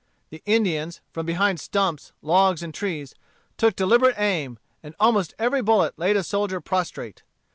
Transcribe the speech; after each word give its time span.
The 0.31 0.41
Indians, 0.47 0.99
from 1.11 1.27
behind 1.27 1.59
stumps, 1.59 2.11
logs, 2.23 2.63
and 2.63 2.73
trees, 2.73 3.13
took 3.55 3.75
deliberate 3.75 4.17
aim, 4.17 4.57
and 4.81 4.95
almost 4.99 5.35
every 5.37 5.61
bullet 5.61 5.93
laid 5.95 6.17
a 6.17 6.23
soldier 6.23 6.59
prostrate. 6.59 7.21